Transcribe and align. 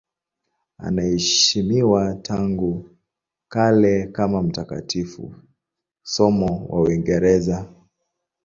Anaheshimiwa 0.77 2.15
tangu 2.15 2.89
kale 3.49 4.07
kama 4.07 4.41
mtakatifu, 4.43 5.35
somo 6.03 6.65
wa 6.69 6.81
Uingereza. 6.81 7.73